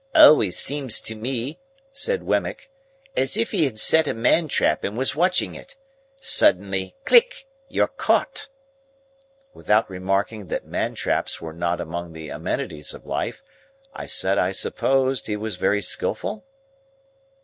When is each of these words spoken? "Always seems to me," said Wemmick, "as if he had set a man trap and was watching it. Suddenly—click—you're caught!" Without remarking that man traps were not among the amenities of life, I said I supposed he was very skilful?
"Always 0.15 0.57
seems 0.57 0.99
to 1.01 1.13
me," 1.13 1.59
said 1.91 2.23
Wemmick, 2.23 2.71
"as 3.15 3.37
if 3.37 3.51
he 3.51 3.65
had 3.65 3.77
set 3.77 4.07
a 4.07 4.15
man 4.15 4.47
trap 4.47 4.83
and 4.83 4.97
was 4.97 5.15
watching 5.15 5.53
it. 5.53 5.75
Suddenly—click—you're 6.19 7.85
caught!" 7.87 8.49
Without 9.53 9.87
remarking 9.91 10.47
that 10.47 10.65
man 10.65 10.95
traps 10.95 11.39
were 11.39 11.53
not 11.53 11.79
among 11.79 12.13
the 12.13 12.29
amenities 12.29 12.95
of 12.95 13.05
life, 13.05 13.43
I 13.93 14.07
said 14.07 14.39
I 14.39 14.53
supposed 14.53 15.27
he 15.27 15.35
was 15.37 15.57
very 15.57 15.83
skilful? 15.83 16.45